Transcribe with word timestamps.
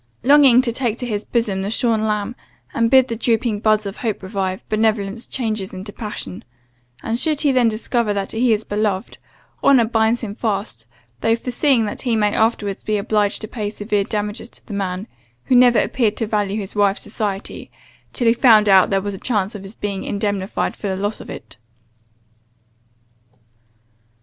Longing 0.23 0.63
to 0.63 0.71
take 0.71 0.97
to 0.97 1.05
his 1.05 1.23
bosom 1.23 1.61
the 1.61 1.69
shorn 1.69 2.07
lamb, 2.07 2.35
and 2.73 2.89
bid 2.89 3.07
the 3.07 3.15
drooping 3.15 3.59
buds 3.59 3.85
of 3.85 3.97
hope 3.97 4.23
revive, 4.23 4.67
benevolence 4.67 5.27
changes 5.27 5.73
into 5.73 5.93
passion: 5.93 6.43
and 7.03 7.19
should 7.19 7.41
he 7.41 7.51
then 7.51 7.67
discover 7.67 8.11
that 8.11 8.31
he 8.31 8.51
is 8.51 8.63
beloved, 8.63 9.19
honour 9.63 9.85
binds 9.85 10.21
him 10.21 10.33
fast, 10.33 10.87
though 11.19 11.35
foreseeing 11.35 11.85
that 11.85 12.01
he 12.01 12.15
may 12.15 12.33
afterwards 12.33 12.83
be 12.83 12.97
obliged 12.97 13.41
to 13.41 13.47
pay 13.47 13.69
severe 13.69 14.03
damages 14.03 14.49
to 14.49 14.65
the 14.65 14.73
man, 14.73 15.07
who 15.43 15.55
never 15.55 15.77
appeared 15.77 16.17
to 16.17 16.25
value 16.25 16.57
his 16.57 16.75
wife's 16.75 17.03
society, 17.03 17.69
till 18.11 18.25
he 18.25 18.33
found 18.33 18.65
that 18.65 18.89
there 18.89 19.01
was 19.01 19.13
a 19.13 19.19
chance 19.19 19.53
of 19.53 19.61
his 19.61 19.75
being 19.75 20.03
indemnified 20.03 20.75
for 20.75 20.87
the 20.87 20.97
loss 20.97 21.21
of 21.21 21.29
it. 21.29 21.57